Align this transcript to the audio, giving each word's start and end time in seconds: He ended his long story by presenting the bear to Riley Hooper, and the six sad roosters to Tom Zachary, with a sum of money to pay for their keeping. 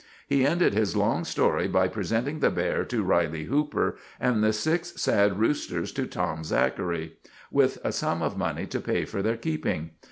He 0.27 0.47
ended 0.47 0.73
his 0.73 0.95
long 0.95 1.23
story 1.25 1.67
by 1.67 1.87
presenting 1.87 2.39
the 2.39 2.49
bear 2.49 2.83
to 2.85 3.03
Riley 3.03 3.43
Hooper, 3.43 3.97
and 4.19 4.43
the 4.43 4.51
six 4.51 4.99
sad 4.99 5.37
roosters 5.39 5.91
to 5.91 6.07
Tom 6.07 6.43
Zachary, 6.43 7.17
with 7.51 7.77
a 7.83 7.91
sum 7.91 8.23
of 8.23 8.35
money 8.35 8.65
to 8.65 8.79
pay 8.79 9.05
for 9.05 9.21
their 9.21 9.37
keeping. 9.37 9.91